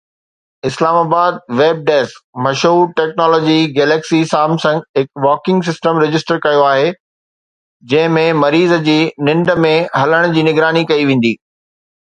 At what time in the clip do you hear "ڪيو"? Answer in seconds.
6.45-6.63